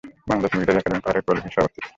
Bangladesh 0.29 0.51
military 0.55 0.79
academy 0.79 1.03
পাহাড়ের 1.03 1.23
কোল 1.27 1.37
ঘেঁষে 1.43 1.59
অবস্থিত। 1.61 1.83